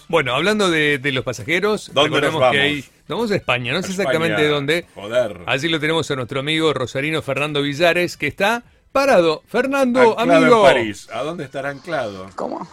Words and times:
vamos. 0.00 0.08
Bueno, 0.08 0.34
hablando 0.34 0.70
de, 0.70 0.98
de 0.98 1.12
los 1.12 1.24
pasajeros, 1.24 1.90
¿Dónde 1.92 2.20
nos 2.20 2.34
vamos? 2.34 2.52
que 2.52 2.60
hay. 2.60 2.80
Nos 3.08 3.18
vamos 3.18 3.30
a 3.30 3.36
España, 3.36 3.72
no 3.72 3.82
sé 3.82 3.90
España, 3.90 4.08
exactamente 4.10 4.42
de 4.42 4.48
dónde. 4.48 4.86
Joder. 4.94 5.40
Allí 5.46 5.68
lo 5.68 5.80
tenemos 5.80 6.10
a 6.10 6.16
nuestro 6.16 6.40
amigo 6.40 6.72
Rosarino 6.74 7.22
Fernando 7.22 7.62
Villares, 7.62 8.16
que 8.16 8.26
está 8.26 8.62
parado. 8.92 9.42
Fernando, 9.46 10.18
Anclado 10.18 10.44
amigo. 10.44 10.56
en 10.68 10.74
París. 10.74 11.08
¿A 11.12 11.22
dónde 11.22 11.44
estará 11.44 11.70
anclado? 11.70 12.26
¿Cómo? 12.36 12.68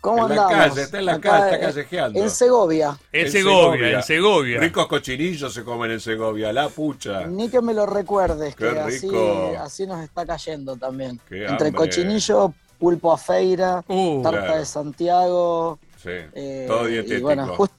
¿Cómo 0.00 0.28
En 0.28 0.36
la 0.36 0.42
andamos? 0.44 0.68
calle, 0.68 0.82
está 0.82 0.98
en 1.00 1.06
la 1.06 1.12
Acá, 1.14 1.30
calle, 1.30 1.44
está 1.44 1.56
eh, 1.56 1.60
callejeando. 1.72 2.20
En 2.22 2.30
Segovia. 2.30 2.98
En 3.12 3.32
Segovia, 3.32 3.90
en 3.96 4.02
Segovia. 4.04 4.60
Ricos 4.60 4.86
cochinillos 4.86 5.52
se 5.52 5.64
comen 5.64 5.90
en 5.90 6.00
Segovia, 6.00 6.52
la 6.52 6.68
pucha. 6.68 7.26
Ni 7.26 7.48
que 7.48 7.60
me 7.60 7.74
lo 7.74 7.84
recuerdes, 7.84 8.54
Qué 8.54 8.70
que 8.70 8.78
así, 8.78 9.06
rico. 9.08 9.54
así 9.60 9.86
nos 9.88 10.00
está 10.04 10.24
cayendo 10.24 10.76
también. 10.76 11.18
Qué 11.28 11.46
Entre 11.46 11.68
hambre. 11.68 11.72
cochinillo, 11.72 12.52
pulpo 12.78 13.12
a 13.12 13.18
feira, 13.18 13.82
Uh, 13.88 14.22
tarta 14.22 14.38
claro. 14.42 14.58
de 14.60 14.66
Santiago. 14.66 15.78
Sí, 16.02 16.10
eh, 16.32 16.64
todo 16.68 16.88
y 16.88 16.92
dietético. 16.92 17.22
bueno, 17.22 17.46
justo 17.56 17.74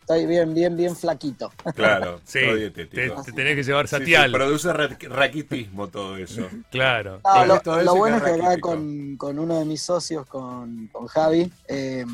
estoy 0.00 0.26
bien, 0.26 0.54
bien, 0.54 0.76
bien 0.76 0.94
flaquito. 0.94 1.50
Claro, 1.74 2.20
Sí, 2.24 2.40
todo 2.40 2.52
te, 2.52 2.56
dietético. 2.58 3.22
te 3.24 3.32
tenés 3.32 3.56
que 3.56 3.62
llevar 3.64 3.88
Sí, 3.88 3.94
sí, 3.96 4.00
satial. 4.02 4.30
produce 4.32 4.72
ra- 4.72 4.96
raquitismo 5.00 5.88
todo 5.88 6.16
eso. 6.16 6.48
Claro. 6.70 7.20
Lo, 7.46 7.60
todo 7.60 7.96
bueno 7.96 8.18
es 8.18 8.22
que 8.22 8.30
acá 8.30 8.60
con, 8.60 9.16
con 9.16 9.38
uno 9.38 9.58
de 9.58 9.64
mis 9.64 9.82
socios, 9.82 10.26
con, 10.26 10.88
con 10.92 11.06
Javi, 11.06 11.50
eh, 11.68 12.04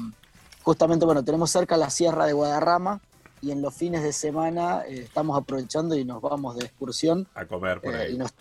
justamente, 0.62 1.04
bueno, 1.04 1.24
tenemos 1.24 1.50
cerca 1.50 1.76
la 1.76 1.90
Sierra 1.90 2.24
de 2.26 2.32
Guadarrama 2.32 3.00
y 3.40 3.50
en 3.50 3.60
los 3.60 3.74
fines 3.74 4.02
de 4.04 4.12
semana 4.12 4.84
eh, 4.86 5.00
estamos 5.02 5.36
aprovechando 5.36 5.96
y 5.96 6.04
nos 6.04 6.22
vamos 6.22 6.56
de 6.56 6.64
excursión. 6.64 7.26
A 7.34 7.44
comer 7.44 7.80
por 7.80 7.94
eh, 7.94 8.02
ahí. 8.02 8.14
y 8.14 8.18
nos- 8.18 8.32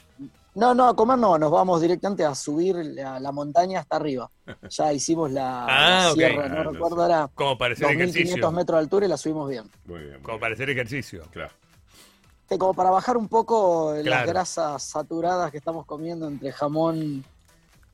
no, 0.55 0.73
no, 0.73 0.87
a 0.89 0.95
comer 0.95 1.17
no, 1.17 1.37
nos 1.37 1.49
vamos 1.51 1.81
directamente 1.81 2.25
a 2.25 2.35
subir 2.35 2.75
la, 2.75 3.19
la 3.19 3.31
montaña 3.31 3.79
hasta 3.79 3.95
arriba. 3.95 4.29
Ya 4.69 4.91
hicimos 4.93 5.31
la, 5.31 5.65
Ah, 5.69 6.05
la 6.09 6.13
sierra, 6.13 6.43
Ah, 6.45 6.49
no 6.49 6.63
no 6.63 6.71
recuerdo 6.71 7.01
ahora, 7.03 7.29
Como 7.33 7.57
para 7.57 7.73
hacer 7.73 7.87
2.500 7.87 7.91
ejercicio. 7.93 8.51
metros 8.51 8.77
de 8.77 8.79
altura 8.81 9.05
y 9.05 9.09
la 9.09 9.17
subimos 9.17 9.49
bien. 9.49 9.63
Muy 9.85 9.99
bien. 9.99 10.11
muy 10.13 10.21
Como 10.21 10.33
bien. 10.33 10.39
para 10.41 10.53
hacer 10.55 10.69
ejercicio. 10.69 11.23
Claro. 11.31 11.53
Como 12.59 12.73
para 12.73 12.89
bajar 12.89 13.15
un 13.15 13.29
poco 13.29 13.93
las 14.03 14.25
grasas 14.27 14.83
saturadas 14.83 15.51
que 15.51 15.57
estamos 15.57 15.85
comiendo 15.85 16.27
entre 16.27 16.51
jamón, 16.51 17.23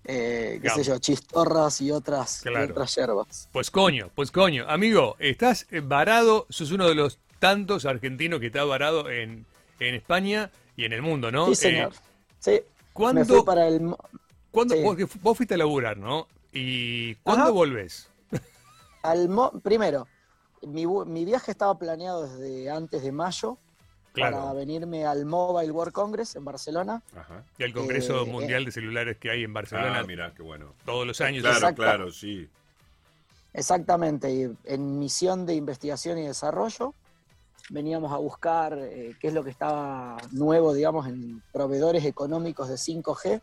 eh, 0.04 0.60
qué 0.64 0.70
sé 0.72 0.84
yo, 0.84 0.98
chistorras 0.98 1.80
y 1.82 1.92
otras, 1.92 2.40
y 2.44 2.50
Claro. 2.50 2.72
otras 2.72 2.96
hierbas. 2.96 3.50
Pues 3.52 3.70
coño, 3.70 4.10
pues 4.16 4.32
coño. 4.32 4.66
Amigo, 4.68 5.16
estás 5.20 5.68
varado, 5.84 6.48
sos 6.50 6.72
uno 6.72 6.88
de 6.88 6.96
los 6.96 7.20
tantos 7.38 7.86
argentinos 7.86 8.40
que 8.40 8.48
está 8.48 8.64
varado 8.64 9.12
en, 9.12 9.46
en 9.80 9.94
España 9.94 10.50
y 10.76 10.86
en 10.86 10.94
el 10.94 11.04
mundo, 11.04 11.32
¿no? 11.32 11.46
Sí, 11.50 11.56
señor. 11.56 11.94
Eh, 11.94 11.98
sí, 12.52 12.62
¿Cuándo, 12.94 13.20
me 13.22 13.26
fui 13.26 13.44
para 13.44 13.68
el... 13.68 13.96
cuándo- 14.52 14.76
sí. 14.76 14.82
porque 14.84 15.08
fu- 15.08 15.20
vos 15.22 15.38
fuiste 15.38 15.54
a 15.54 15.58
laburar, 15.58 15.98
¿no? 15.98 16.28
¿Y 16.54 17.16
cuándo 17.16 17.44
Ajá. 17.44 17.52
volvés? 17.52 18.10
Al 19.04 19.30
mo- 19.30 19.52
primero, 19.62 20.08
mi, 20.62 20.86
mi 20.88 21.26
viaje 21.26 21.52
estaba 21.52 21.78
planeado 21.78 22.28
desde 22.28 22.70
antes 22.72 23.04
de 23.04 23.12
mayo 23.12 23.58
para 24.20 24.52
venirme 24.54 25.06
al 25.06 25.26
Mobile 25.26 25.72
World 25.72 25.94
Congress 25.94 26.36
en 26.36 26.44
Barcelona. 26.44 27.04
Ajá. 27.16 27.44
Y 27.60 27.64
al 27.64 27.72
Congreso 27.72 28.24
Eh, 28.24 28.26
Mundial 28.26 28.66
de 28.66 28.72
Celulares 28.72 29.18
que 29.18 29.30
hay 29.30 29.44
en 29.44 29.54
Barcelona 29.54 30.00
Ah, 30.00 30.04
mira, 30.08 30.34
qué 30.36 30.42
bueno. 30.42 30.74
todos 30.86 31.06
los 31.06 31.22
años. 31.22 31.44
Claro, 31.44 31.58
Exacto. 31.58 31.84
claro, 31.84 32.12
sí. 32.12 32.50
Exactamente, 33.54 34.32
y 34.34 34.52
en 34.66 35.00
misión 35.00 35.46
de 35.46 35.54
investigación 35.56 36.18
y 36.18 36.24
desarrollo 36.28 36.94
veníamos 37.70 38.12
a 38.12 38.18
buscar 38.18 38.78
eh, 38.78 39.16
qué 39.20 39.28
es 39.28 39.34
lo 39.34 39.44
que 39.44 39.50
estaba 39.50 40.18
nuevo, 40.32 40.74
digamos, 40.74 41.08
en 41.08 41.42
proveedores 41.52 42.06
económicos 42.06 42.70
de 42.70 42.76
5G, 42.76 43.26
eh, 43.34 43.42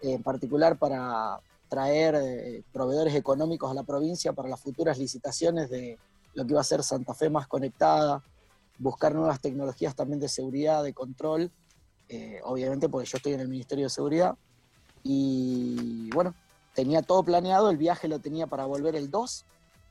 en 0.00 0.22
particular 0.22 0.76
para 0.76 1.40
traer 1.72 2.16
eh, 2.16 2.62
proveedores 2.70 3.14
económicos 3.14 3.70
a 3.70 3.74
la 3.74 3.82
provincia 3.82 4.34
para 4.34 4.46
las 4.46 4.60
futuras 4.60 4.98
licitaciones 4.98 5.70
de 5.70 5.98
lo 6.34 6.44
que 6.44 6.52
iba 6.52 6.60
a 6.60 6.64
ser 6.64 6.82
Santa 6.82 7.14
Fe 7.14 7.30
más 7.30 7.46
conectada, 7.46 8.22
buscar 8.78 9.14
nuevas 9.14 9.40
tecnologías 9.40 9.94
también 9.94 10.20
de 10.20 10.28
seguridad, 10.28 10.82
de 10.82 10.92
control, 10.92 11.50
eh, 12.10 12.40
obviamente 12.44 12.90
porque 12.90 13.08
yo 13.08 13.16
estoy 13.16 13.32
en 13.32 13.40
el 13.40 13.48
Ministerio 13.48 13.86
de 13.86 13.90
Seguridad, 13.90 14.36
y 15.02 16.10
bueno, 16.10 16.34
tenía 16.74 17.00
todo 17.00 17.22
planeado, 17.22 17.70
el 17.70 17.78
viaje 17.78 18.06
lo 18.06 18.18
tenía 18.18 18.46
para 18.46 18.66
volver 18.66 18.94
el 18.94 19.10
2, 19.10 19.44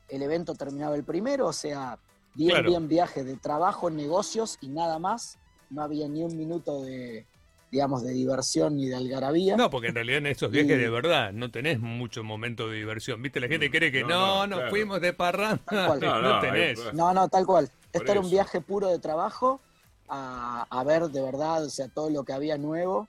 el 0.10 0.22
evento 0.22 0.54
terminaba 0.54 0.96
el 0.96 1.04
primero, 1.04 1.48
o 1.48 1.54
sea, 1.54 1.98
bien, 2.34 2.52
Claro. 2.52 2.70
bien 2.70 2.88
viaje 2.88 3.24
de 3.24 3.36
trabajo, 3.38 3.90
negocios 3.90 4.58
y 4.62 4.70
nada 4.70 5.00
más. 5.00 5.38
No 5.70 5.82
había 5.84 6.08
ni 6.08 6.24
un 6.24 6.36
minuto 6.38 6.82
de, 6.82 7.26
digamos, 7.72 8.04
de 8.04 8.12
diversión 8.12 8.76
ni 8.76 8.88
de 8.88 8.96
algarabía. 8.96 9.56
No, 9.56 9.70
porque 9.70 9.88
en 9.88 9.96
realidad 9.96 10.18
en 10.18 10.28
estos 10.28 10.52
viajes 10.52 10.78
Y- 10.78 10.82
de 10.82 10.90
verdad 10.90 11.32
no 11.32 11.50
tenés 11.50 11.80
mucho 11.80 12.24
momento 12.24 12.68
de 12.68 12.78
diversión. 12.78 13.22
¿Viste? 13.22 13.40
La 13.40 13.48
gente 13.48 13.72
cree 13.72 13.92
que 13.92 14.02
No, 14.04 14.10
no, 14.10 14.18
no, 14.36 14.48
nos 14.48 14.58
claro. 14.60 14.70
fuimos 14.72 15.02
de 15.02 15.14
parranda. 15.14 15.62
Tal 15.66 15.88
cual. 15.88 16.00
No, 16.02 16.22
No, 16.22 16.34
no, 16.36 16.40
tenés. 16.42 16.94
No, 16.94 17.14
no, 17.14 17.30
tal 17.30 17.46
cual. 17.46 17.70
Por 17.92 18.02
Esto 18.02 18.12
era 18.12 18.22
un 18.22 18.30
viaje 18.30 18.60
puro 18.62 18.88
de 18.90 19.00
trabajo 19.00 19.62
a, 20.10 20.66
a 20.70 20.84
ver 20.84 21.08
de 21.10 21.22
verdad, 21.22 21.64
o 21.66 21.70
sea, 21.70 21.88
todo 21.88 22.10
lo 22.10 22.24
que 22.24 22.34
había 22.34 22.58
nuevo. 22.58 23.08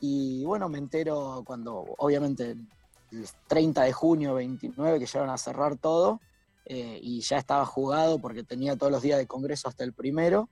Y 0.00 0.44
bueno, 0.44 0.68
me 0.68 0.78
entero 0.78 1.42
cuando, 1.44 1.84
obviamente, 1.98 2.56
el 3.12 3.26
30 3.48 3.82
de 3.82 3.92
junio, 3.92 4.34
29, 4.34 4.98
que 4.98 5.06
llegaron 5.06 5.30
a 5.30 5.36
cerrar 5.38 5.76
todo, 5.76 6.20
eh, 6.70 7.00
y 7.02 7.20
ya 7.22 7.38
estaba 7.38 7.64
jugado 7.64 8.18
porque 8.18 8.44
tenía 8.44 8.76
todos 8.76 8.92
los 8.92 9.00
días 9.02 9.18
de 9.18 9.26
congreso 9.26 9.68
hasta 9.68 9.84
el 9.84 9.92
primero. 9.94 10.48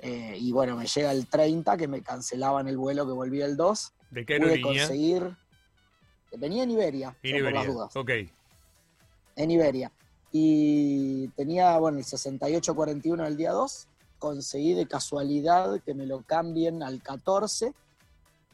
eh, 0.00 0.36
y 0.38 0.52
bueno, 0.52 0.76
me 0.76 0.86
llega 0.86 1.10
el 1.10 1.26
30, 1.26 1.76
que 1.76 1.88
me 1.88 2.02
cancelaban 2.02 2.68
el 2.68 2.76
vuelo 2.76 3.04
que 3.06 3.12
volvía 3.12 3.46
el 3.46 3.56
2. 3.56 3.92
¿De 4.10 4.24
qué 4.24 4.38
Pude 4.38 4.60
conseguir. 4.60 5.34
Venía 6.36 6.62
en 6.62 6.70
Iberia, 6.70 7.16
En 7.22 7.32
por 7.42 7.52
las 7.52 7.64
Iberia. 7.64 7.72
dudas 7.72 7.96
Ok. 7.96 8.10
en 9.36 9.50
Iberia. 9.50 9.90
Y 10.30 11.28
tenía, 11.28 11.76
bueno, 11.78 11.98
el 11.98 12.04
6841 12.04 13.26
el 13.26 13.36
día 13.36 13.50
2. 13.52 13.88
Conseguí 14.18 14.74
de 14.74 14.86
casualidad 14.86 15.80
que 15.80 15.94
me 15.94 16.04
lo 16.06 16.22
cambien 16.22 16.82
al 16.82 17.00
14, 17.02 17.72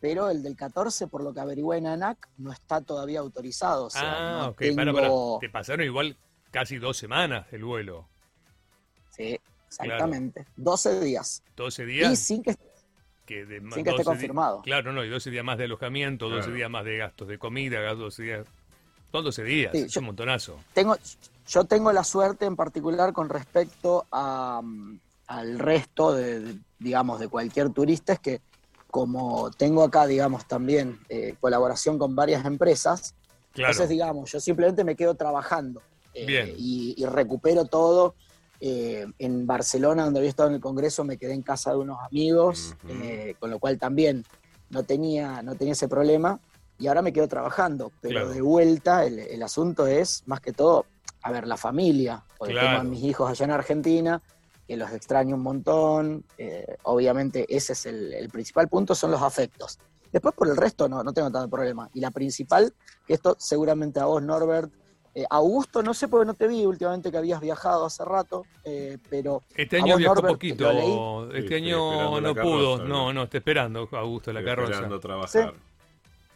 pero 0.01 0.29
el 0.31 0.43
del 0.43 0.57
14, 0.57 1.07
por 1.09 1.23
lo 1.23 1.33
que 1.35 1.41
averigüé 1.41 1.79
en 1.79 1.87
ANAC, 1.89 2.29
no 2.39 2.53
está 2.53 2.81
todavía 2.81 3.21
autorizado. 3.21 3.87
O 3.87 3.91
sea, 3.91 4.03
ah, 4.05 4.43
no 4.45 4.49
ok. 4.51 4.63
Para, 4.77 4.93
para. 4.93 5.09
tengo- 5.09 5.39
Te 5.41 5.49
pasaron 5.51 5.85
igual 5.85 6.17
casi 6.55 6.79
dos 6.79 6.97
semanas 6.97 7.47
el 7.53 7.65
vuelo. 7.65 8.07
Sí, 9.11 9.39
exactamente. 9.67 10.47
12 10.57 11.01
días. 11.01 11.43
12 11.57 11.83
Y 11.83 11.87
días. 11.87 12.19
sin 12.19 12.43
que, 12.45 12.55
que 13.27 13.45
de, 13.45 13.59
sin 13.59 13.71
que 13.71 13.81
esté 13.81 13.91
12 13.91 13.99
di- 14.03 14.05
confirmado. 14.05 14.63
Claro, 14.63 14.93
no, 14.93 15.05
y 15.05 15.09
12 15.09 15.31
días 15.31 15.45
más 15.45 15.59
de 15.59 15.65
alojamiento, 15.65 16.29
12 16.29 16.43
Claro. 16.43 16.55
días 16.57 16.71
más 16.71 16.85
de 16.85 16.97
gastos 16.99 17.27
de 17.27 17.39
comida, 17.39 17.81
12 17.95 18.23
días. 18.23 18.47
Son 19.11 19.25
12 19.25 19.43
días, 19.43 19.73
Sí, 19.73 19.79
es 19.83 19.93
yo- 19.93 20.01
un 20.01 20.07
montonazo. 20.07 20.61
tengo, 20.73 20.97
yo 21.49 21.65
tengo 21.65 21.93
la 21.93 22.05
suerte 22.05 22.45
en 22.47 22.55
particular 22.55 23.13
con 23.13 23.29
respecto 23.29 24.07
a, 24.13 24.61
mm, 24.63 24.99
al 25.27 25.59
resto 25.59 26.13
de, 26.13 26.39
de, 26.41 26.59
digamos, 26.79 27.19
de 27.19 27.27
cualquier 27.29 27.71
turista, 27.71 28.13
es 28.13 28.21
que 28.21 28.41
como 28.93 29.51
tengo 29.51 29.83
acá, 29.83 30.07
digamos, 30.07 30.47
también 30.47 31.01
eh, 31.09 31.35
colaboración 31.41 31.99
con 31.99 32.15
varias 32.15 32.45
empresas, 32.45 33.15
Claro. 33.53 33.73
entonces, 33.73 33.89
digamos, 33.89 34.31
yo 34.31 34.39
simplemente 34.39 34.85
me 34.85 34.95
quedo 34.95 35.15
trabajando 35.17 35.83
Bien. 36.15 36.55
y, 36.57 36.95
y 36.97 37.05
recupero 37.07 37.65
todo. 37.67 38.15
Eh, 38.61 39.05
en 39.19 39.47
Barcelona, 39.47 40.05
donde 40.05 40.21
había 40.21 40.31
estado 40.31 40.49
en 40.49 40.55
el 40.55 40.61
Congreso, 40.61 41.05
me 41.05 41.19
quedé 41.19 41.35
en 41.35 41.43
casa 41.43 41.73
de 41.73 41.79
unos 41.79 41.99
amigos, 42.09 42.75
Ujú. 42.85 42.93
eh, 42.95 43.35
con 43.39 43.51
lo 43.51 43.59
cual 43.59 43.79
también 43.79 44.25
no 44.71 44.85
tenía, 44.85 45.43
no 45.43 45.55
tenía 45.57 45.73
ese 45.73 45.89
problema. 45.89 46.41
Y 46.79 46.87
ahora 46.87 47.03
me 47.03 47.13
quedo 47.13 47.29
trabajando, 47.29 47.93
pero 48.01 48.15
Claro. 48.21 48.31
de 48.31 48.41
vuelta 48.41 49.05
el, 49.05 49.19
el 49.19 49.43
asunto 49.43 49.87
es, 49.87 50.23
más 50.27 50.41
que 50.41 50.53
todo, 50.53 50.87
a 51.23 51.31
ver, 51.31 51.47
la 51.47 51.57
familia, 51.57 52.25
porque 52.39 52.55
Claro. 52.55 52.69
tengo 52.69 52.81
a 52.81 52.85
mis 52.85 53.03
hijos 53.05 53.31
allá 53.31 53.45
en 53.45 53.51
Argentina, 53.51 54.23
que 54.67 54.77
los 54.77 54.91
extraño 54.93 55.35
un 55.37 55.43
montón. 55.43 56.25
eh, 56.39 56.79
obviamente 56.85 57.45
ese 57.55 57.75
es 57.75 57.87
el, 57.87 58.15
el 58.15 58.31
principal 58.31 58.69
punto, 58.69 58.95
son 58.95 59.11
los 59.11 59.21
afectos. 59.23 59.79
Después 60.11 60.35
por 60.35 60.49
el 60.49 60.57
resto 60.57 60.89
no, 60.89 61.03
no 61.03 61.13
tengo 61.13 61.31
tanto 61.31 61.51
problema. 61.51 61.91
Y 61.93 62.01
la 62.01 62.11
principal, 62.11 62.73
que 63.07 63.15
esto 63.15 63.37
seguramente 63.39 64.01
a 64.01 64.07
vos, 64.07 64.23
Norbert, 64.23 64.73
eh, 65.15 65.25
Augusto, 65.31 65.83
no 65.83 65.95
sé 65.95 66.09
por 66.09 66.21
qué 66.23 66.27
no 66.27 66.35
te 66.35 66.49
vi 66.49 66.65
últimamente 66.67 67.11
que 67.11 67.19
habías 67.19 67.41
viajado 67.41 67.85
hace 67.87 68.05
rato, 68.05 68.45
eh, 68.65 68.99
pero 69.09 69.43
Este 69.57 69.77
a 69.79 69.85
año 69.85 69.97
viajó 69.97 70.15
Norbert, 70.17 70.35
poquito. 70.35 71.31
Este 71.33 71.49
Sí, 71.49 71.55
año 71.55 72.21
no 72.21 72.35
pudo. 72.35 72.77
carroza, 72.79 72.85
No, 72.85 73.13
¿no? 73.13 73.23
está 73.25 73.39
esperando 73.39 73.89
Augusto 73.93 74.33
la 74.33 74.41
Estoy 74.41 74.51
carroza. 74.51 74.73
esperando 74.73 75.01
trabajar. 75.01 75.55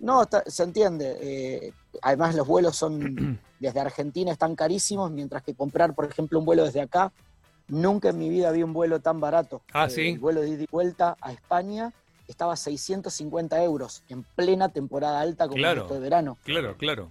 No, 0.01 0.23
está- 0.23 0.45
se 0.47 0.63
entiende. 0.63 1.17
eh, 1.21 1.73
además, 2.03 2.35
los 2.37 2.47
vuelos 2.47 2.77
son 2.77 3.41
desde 3.59 3.81
Argentina 3.81 4.31
están 4.31 4.55
carísimos, 4.55 5.11
mientras 5.11 5.43
que 5.43 5.55
comprar, 5.55 5.93
por 5.95 6.05
ejemplo, 6.05 6.39
un 6.39 6.45
vuelo 6.45 6.65
desde 6.65 6.81
acá, 6.81 7.13
nunca 7.67 8.11
en 8.11 8.19
mi 8.19 8.29
vida 8.29 8.53
vi 8.53 8.63
un 8.63 8.73
vuelo 8.73 9.01
tan 9.01 9.19
barato. 9.19 9.63
Ah, 9.73 9.87
Eh, 9.87 9.91
¿sí? 9.91 10.09
El 10.11 10.21
vuelo 10.21 10.41
de 10.43 10.51
ida 10.51 10.63
y 10.63 10.67
vuelta 10.71 11.17
a 11.21 11.33
España 11.33 11.93
estaba 12.29 12.53
a 12.53 12.57
650 12.57 13.61
euros 13.65 14.05
en 14.09 14.23
plena 14.23 14.69
temporada 14.69 15.21
alta 15.21 15.47
como 15.49 15.57
Claro. 15.57 15.83
esto 15.83 15.95
de 15.95 16.01
verano. 16.01 16.39
Claro, 16.45 16.77
claro. 16.77 17.11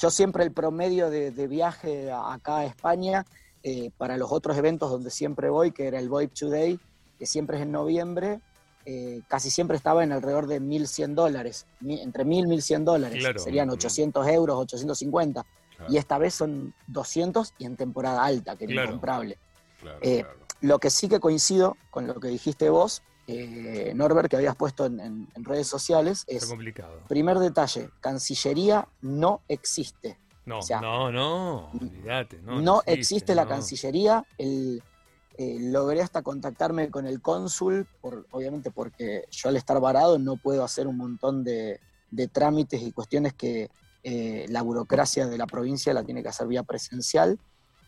Yo 0.00 0.10
siempre 0.10 0.44
el 0.44 0.52
promedio 0.52 1.10
de, 1.10 1.30
de 1.30 1.46
viaje 1.46 2.10
a- 2.10 2.32
acá 2.32 2.58
a 2.58 2.64
España, 2.64 3.26
eh, 3.62 3.90
para 3.98 4.16
los 4.16 4.32
otros 4.32 4.56
eventos 4.56 4.90
donde 4.90 5.10
siempre 5.10 5.50
voy, 5.50 5.72
que 5.72 5.86
era 5.86 5.98
el 5.98 6.08
VoIP 6.08 6.32
Today, 6.32 6.80
que 7.18 7.26
siempre 7.26 7.58
es 7.58 7.64
en 7.64 7.72
noviembre, 7.72 8.40
eh, 8.86 9.20
casi 9.28 9.50
siempre 9.50 9.76
estaba 9.76 10.02
en 10.02 10.12
alrededor 10.12 10.46
de 10.46 10.58
1.100 10.58 11.14
dólares, 11.14 11.66
entre 11.86 12.24
1.000 12.24 12.46
y 12.46 12.48
1.100 12.48 12.82
dólares. 12.84 13.18
Claro. 13.18 13.38
Serían 13.40 13.68
Ujú. 13.68 13.74
800 13.74 14.26
euros, 14.28 14.56
850. 14.58 15.44
Y 15.88 15.98
esta 15.98 16.16
vez 16.18 16.34
son 16.34 16.72
200 16.86 17.52
y 17.58 17.66
en 17.66 17.76
temporada 17.76 18.24
alta, 18.24 18.56
que 18.56 18.64
era 18.64 18.72
Claro. 18.72 18.88
incomprable. 18.88 19.38
Claro, 19.80 19.98
eh, 20.00 20.20
claro. 20.22 20.38
Lo 20.62 20.78
que 20.78 20.88
sí 20.90 21.08
que 21.08 21.20
coincido 21.20 21.76
con 21.90 22.06
lo 22.06 22.14
que 22.20 22.28
dijiste 22.28 22.70
vos, 22.70 23.02
eh, 23.32 23.92
Norbert, 23.94 24.28
que 24.30 24.36
habías 24.36 24.56
puesto 24.56 24.86
en, 24.86 25.00
en- 25.00 25.28
en 25.34 25.44
redes 25.44 25.66
sociales, 25.66 26.24
es, 26.26 26.46
complicado. 26.46 27.00
primer 27.08 27.38
detalle, 27.38 27.90
Cancillería 28.00 28.88
no 29.02 29.42
existe. 29.48 30.18
No, 30.46 30.58
o 30.58 30.62
sea, 30.62 30.80
no, 30.80 31.12
no, 31.12 31.70
olvídate. 31.70 32.40
No, 32.42 32.60
No, 32.60 32.82
existe, 32.86 33.34
la 33.34 33.44
no. 33.44 33.50
Cancillería. 33.50 34.24
El, 34.38 34.82
eh, 35.38 35.58
logré 35.60 36.02
hasta 36.02 36.22
contactarme 36.22 36.90
con 36.90 37.06
el 37.06 37.22
cónsul, 37.22 37.86
por, 38.00 38.26
obviamente 38.32 38.70
porque 38.70 39.24
yo 39.30 39.48
al 39.48 39.56
estar 39.56 39.80
varado 39.80 40.18
no 40.18 40.36
puedo 40.36 40.62
hacer 40.64 40.86
un 40.86 40.96
montón 40.98 41.44
de, 41.44 41.80
de 42.10 42.28
trámites 42.28 42.82
y 42.82 42.92
cuestiones 42.92 43.32
que 43.34 43.70
eh, 44.02 44.46
la 44.48 44.60
burocracia 44.62 45.26
de 45.26 45.38
la 45.38 45.46
provincia 45.46 45.94
la 45.94 46.02
tiene 46.04 46.22
que 46.22 46.28
hacer 46.30 46.46
vía 46.46 46.62
presencial. 46.62 47.38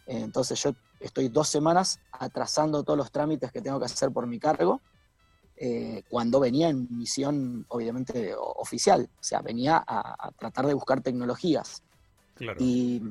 Eh, 0.06 0.20
entonces 0.20 0.62
yo 0.62 0.72
estoy 1.00 1.28
dos 1.28 1.48
semanas 1.48 1.98
atrasando 2.12 2.84
todos 2.84 2.96
los 2.96 3.10
trámites 3.10 3.50
que 3.52 3.60
tengo 3.60 3.78
que 3.78 3.86
hacer 3.86 4.10
por 4.12 4.26
mi 4.26 4.38
cargo, 4.38 4.80
eh, 5.56 6.02
cuando 6.10 6.40
venía 6.40 6.68
en 6.68 6.88
misión, 6.96 7.64
obviamente, 7.68 8.34
oficial. 8.36 9.08
O 9.20 9.22
sea, 9.22 9.40
venía 9.42 9.76
a- 9.86 10.26
a 10.28 10.30
tratar 10.32 10.66
de 10.66 10.74
buscar 10.74 11.00
tecnologías. 11.02 11.82
Claro. 12.34 12.56
Y 12.60 13.02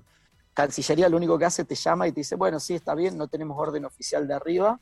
Cancillería 0.53 1.07
lo 1.07 1.15
único 1.17 1.38
que 1.39 1.45
hace 1.45 1.63
te 1.63 1.75
llama 1.75 2.07
y 2.07 2.11
te 2.11 2.19
dice, 2.21 2.35
bueno, 2.35 2.59
sí, 2.59 2.75
está 2.75 2.93
bien, 2.93 3.17
no 3.17 3.27
tenemos 3.27 3.57
orden 3.57 3.85
oficial 3.85 4.27
de 4.27 4.33
arriba. 4.33 4.79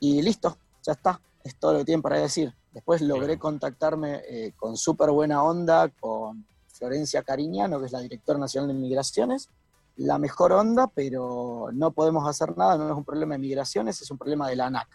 Y 0.00 0.20
listo, 0.22 0.58
ya 0.84 0.92
está. 0.92 1.20
Es 1.42 1.56
todo 1.56 1.72
lo 1.72 1.78
que 1.80 1.84
tienen 1.86 2.02
para 2.02 2.18
decir. 2.18 2.52
Después 2.72 3.00
logré 3.00 3.26
Claro. 3.28 3.40
contactarme 3.40 4.22
eh, 4.28 4.52
con 4.56 4.76
súper 4.76 5.10
buena 5.10 5.42
onda 5.42 5.88
con 5.88 6.44
Florencia 6.68 7.22
Cariñano, 7.22 7.80
que 7.80 7.86
es 7.86 7.92
la 7.92 8.00
directora 8.00 8.38
nacional 8.38 8.68
de 8.68 8.74
migraciones. 8.74 9.48
La 9.96 10.18
mejor 10.18 10.52
onda, 10.52 10.86
pero 10.86 11.70
no 11.72 11.90
podemos 11.92 12.28
hacer 12.28 12.56
nada, 12.56 12.76
no 12.76 12.90
es 12.90 12.96
un 12.96 13.04
problema 13.04 13.34
de 13.34 13.38
migraciones, 13.38 14.00
es 14.02 14.10
un 14.10 14.18
problema 14.18 14.48
de 14.48 14.56
la 14.56 14.66
ANAC. 14.66 14.88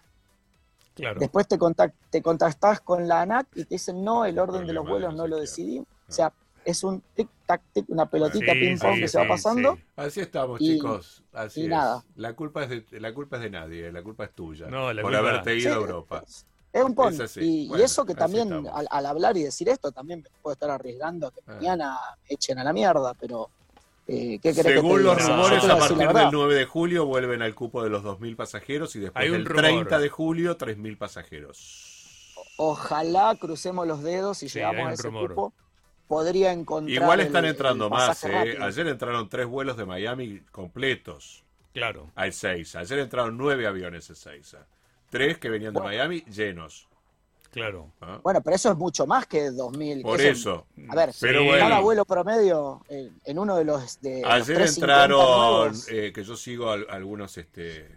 Claro. 0.96 1.20
Después 1.20 1.48
te, 1.48 1.58
contact, 1.58 1.96
te 2.10 2.22
contactás 2.22 2.82
con 2.82 3.08
la 3.08 3.22
ANAC 3.22 3.48
y 3.56 3.64
te 3.66 3.76
dicen, 3.76 4.04
no, 4.04 4.26
el 4.26 4.38
orden 4.40 4.66
de 4.68 4.74
los 4.74 4.88
vuelos 4.88 5.14
no 5.16 5.28
lo 5.28 5.38
decidimos. 5.40 5.88
O 6.08 6.12
sea, 6.12 6.32
es 6.66 6.84
un 6.84 7.02
tic-tac, 7.16 7.62
tic, 7.74 7.86
una 7.90 8.06
pelotita 8.06 8.54
Sí, 8.54 8.60
ping-pong 8.60 8.96
sí, 8.96 9.00
que 9.02 9.08
se 9.08 9.18
va 9.18 9.24
sí, 9.26 9.30
pasando. 9.30 9.76
sí. 9.76 9.82
Así 9.98 10.20
estamos, 10.22 10.62
Y- 10.62 10.76
chicos. 10.76 11.24
Así 11.34 11.62
y 11.62 11.64
es. 11.66 11.70
nada. 11.70 12.04
La 12.16 12.34
culpa 12.36 12.64
es 12.64 12.70
de 12.70 13.00
la 13.00 13.14
culpa 13.14 13.36
es 13.38 13.44
de 13.44 13.50
nadie, 13.50 13.92
la 13.92 14.02
culpa 14.04 14.26
es 14.26 14.32
tuya. 14.32 14.68
No, 14.68 14.94
la 14.94 15.02
por 15.02 15.12
culpa- 15.12 15.28
haberte 15.30 15.56
ido 15.58 15.72
Sí, 15.72 15.78
a 15.78 15.82
Europa. 15.82 16.24
Es 16.72 16.84
un 16.84 16.96
pon. 16.96 17.22
Es. 17.22 17.38
Y, 17.38 17.70
eso 17.82 18.06
que 18.06 18.16
también, 18.16 18.52
al, 18.74 18.88
al 18.90 19.06
hablar 19.06 19.36
y 19.38 19.44
decir 19.44 19.70
esto, 19.70 19.92
también 19.92 20.22
me 20.22 20.30
puedo 20.42 20.54
estar 20.54 20.70
arriesgando 20.72 21.28
a 21.28 21.32
que 21.32 21.42
Ah. 21.46 21.54
mañana 21.56 21.98
me 22.28 22.34
echen 22.36 22.58
a 22.60 22.64
la 22.64 22.74
mierda, 22.74 23.14
pero 23.14 23.50
eh, 24.08 24.40
¿qué 24.42 24.54
querés 24.54 24.56
que 24.58 24.64
te 24.64 24.74
Según 24.76 24.98
diga? 25.00 25.14
los 25.16 25.28
rumores, 25.28 25.64
a 25.66 25.78
partir 25.78 26.08
del 26.08 26.28
9 26.32 26.56
de 26.56 26.66
julio 26.66 27.06
vuelven 27.06 27.42
al 27.42 27.56
cupo 27.56 27.84
de 27.84 27.90
los 27.90 28.04
2.000 28.04 28.36
pasajeros 28.36 28.96
y 28.96 29.00
después 29.00 29.32
del 29.32 29.46
rumor. 29.46 29.62
30 29.64 30.00
de 30.00 30.10
julio 30.10 30.58
3.000 30.58 30.98
pasajeros. 30.98 32.34
Ojalá 32.58 33.36
crucemos 33.40 33.88
los 33.88 34.04
dedos 34.04 34.44
y 34.44 34.50
Sí, 34.50 34.60
llegamos 34.60 34.88
a 34.90 34.94
ese 34.94 35.04
rumor. 35.04 35.30
cupo. 35.30 35.54
Podría 36.08 36.52
encontrar. 36.52 36.94
Igual 37.02 37.20
están 37.22 37.46
el 37.46 37.52
entrando 37.52 37.90
más. 37.90 38.24
¿eh? 38.26 38.58
Ayer 38.60 38.88
entraron 38.88 39.30
tres 39.30 39.48
vuelos 39.48 39.78
de 39.78 39.86
Miami 39.86 40.42
completos 40.52 41.44
Claro. 41.74 42.12
a 42.16 42.28
Ezeiza. 42.28 42.80
Ayer 42.80 43.00
entraron 43.00 43.38
nueve 43.38 43.66
aviones 43.66 44.10
a 44.10 44.14
Ezeiza. 44.14 44.68
Tres 45.10 45.38
que 45.38 45.50
venían 45.50 45.74
de 45.74 45.80
Bueno. 45.80 45.96
Miami 45.96 46.22
llenos. 46.26 46.88
Claro. 47.54 47.92
¿ah? 48.02 48.20
Bueno, 48.24 48.42
pero 48.42 48.56
eso 48.56 48.72
es 48.72 48.78
mucho 48.78 49.06
más 49.08 49.26
que 49.28 49.52
2000. 49.52 50.02
Por 50.02 50.20
Eso- 50.20 50.66
eso. 50.76 50.90
A 50.90 50.96
ver, 50.96 51.12
Pero 51.22 51.40
Sí. 51.42 51.46
bueno. 51.46 51.60
cada 51.68 51.80
vuelo 51.80 52.04
promedio 52.06 52.82
eh, 52.90 53.12
en 53.26 53.40
uno 53.40 53.56
de 53.56 53.64
los. 53.66 54.02
De 54.02 54.22
los 54.22 54.30
Ayer 54.32 54.58
350 54.58 55.04
entraron, 55.06 55.74
eh, 55.90 56.12
que 56.14 56.24
yo 56.24 56.36
sigo 56.36 56.72
al- 56.72 56.88
algunos, 56.90 57.38
este, 57.38 57.88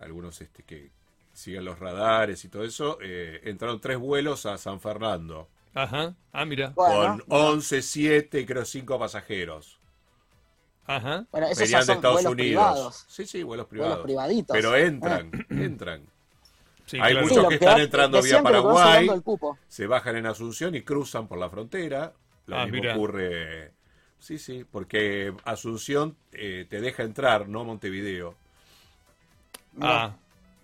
algunos 0.00 0.40
este 0.40 0.62
que 0.62 0.90
siguen 1.32 1.64
los 1.64 1.78
radares 1.78 2.44
y 2.44 2.48
todo 2.48 2.64
eso, 2.64 2.98
eh, 3.02 3.40
entraron 3.44 3.80
tres 3.80 3.98
vuelos 3.98 4.46
a 4.46 4.56
San 4.58 4.80
Fernando 4.80 5.48
Ajá. 5.74 6.14
Ah, 6.32 6.44
mira. 6.46 6.72
bueno, 6.74 7.18
con 7.28 7.38
11, 7.40 7.82
7, 7.82 8.46
creo 8.46 8.64
5 8.64 8.98
pasajeros. 8.98 9.78
Ajá. 10.88 11.26
bueno, 11.32 11.46
esos 11.48 11.58
Venían 11.58 11.72
ya 11.72 11.78
de 11.80 11.84
son 11.86 11.94
Estados 11.96 12.14
vuelos 12.22 12.32
Unidos. 12.32 12.48
privados. 12.72 13.04
Sí, 13.08 13.26
sí, 13.26 13.42
vuelos 13.42 13.66
Vuelos 13.68 13.68
privados. 13.68 14.04
privaditos. 14.04 14.56
Eh. 14.56 14.58
Pero 14.60 14.76
entran, 14.76 15.30
entran. 15.50 16.06
Sí, 16.86 16.98
Hay 17.00 17.12
claro. 17.12 17.26
muchos 17.26 17.42
que 17.44 17.58
que 17.58 17.64
están 17.64 17.80
entrando 17.80 18.22
vía 18.22 18.42
Paraguay. 18.42 19.08
Se 19.68 19.86
bajan 19.86 20.16
en 20.16 20.26
Asunción 20.26 20.74
y 20.74 20.82
cruzan 20.82 21.26
por 21.28 21.38
la 21.38 21.50
frontera. 21.50 22.12
Lo 22.46 22.56
Ah, 22.58 22.64
mismo 22.66 22.80
mira. 22.80 22.94
ocurre. 22.94 23.72
Sí, 24.18 24.38
sí, 24.38 24.64
porque 24.70 25.34
Asunción 25.44 26.16
eh, 26.32 26.66
te 26.70 26.80
deja 26.80 27.02
entrar, 27.02 27.48
no 27.48 27.64
Montevideo. 27.64 28.34
Ah, 29.80 30.14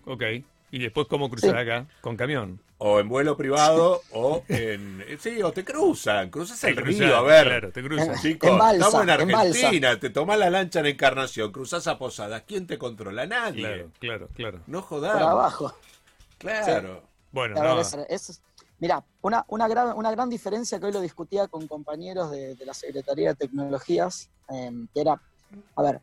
ok. 0.05 0.23
¿Y 0.71 0.79
después 0.79 1.07
cómo 1.07 1.29
cruzar 1.29 1.51
Sí. 1.51 1.57
acá? 1.57 1.85
Con 2.01 2.17
camión. 2.17 2.59
O 2.79 2.99
en 2.99 3.07
vuelo 3.07 3.37
privado 3.37 4.01
o 4.11 4.43
en... 4.49 5.05
Sí, 5.19 5.41
o 5.41 5.51
te 5.53 5.63
cruzan, 5.63 6.29
cruzas 6.29 6.61
el 6.65 6.75
Te 6.75 6.81
río, 6.81 6.97
cruzan, 6.97 7.13
a 7.13 7.21
ver. 7.21 7.47
Claro, 7.47 7.71
te 7.71 7.83
cruzan. 7.83 8.15
Chicos, 8.21 8.49
En 8.49 8.57
balsa, 8.57 8.85
estamos 8.87 9.03
en. 9.03 9.35
Argentina, 9.35 9.99
te 9.99 10.09
tomás 10.09 10.37
la 10.39 10.49
lancha 10.49 10.79
en 10.81 10.87
Encarnación, 10.87 11.51
cruzás 11.51 11.87
a 11.87 11.97
Posadas, 11.97 12.43
¿quién 12.47 12.65
te 12.67 12.77
controla? 12.77 13.25
Nadie. 13.25 13.61
Claro, 13.61 13.89
claro, 13.99 14.29
claro. 14.35 14.59
No 14.67 14.79
Por 14.79 14.87
jodamos. 14.89 15.21
abajo. 15.21 15.77
Claro. 16.43 17.09
Bueno, 17.31 17.59
A 17.59 17.63
ver, 17.63 17.73
no. 17.75 17.81
es- 17.81 18.29
es- 18.29 18.41
Mirá, 18.79 19.03
una, 19.21 19.45
una, 19.47 19.67
gran, 19.67 19.95
una 19.97 20.11
gran 20.11 20.29
diferencia 20.29 20.77
que 20.79 20.87
hoy 20.87 20.91
lo 20.91 20.99
discutía 20.99 21.47
con 21.47 21.67
compañeros 21.67 22.29
de, 22.31 22.55
de 22.55 22.65
la 22.65 22.73
Secretaría 22.73 23.29
de 23.29 23.35
Tecnologías, 23.35 24.29
eh, 24.49 24.71
que 24.93 24.99
era, 25.01 25.21
a 25.75 25.81
ver, 25.81 26.01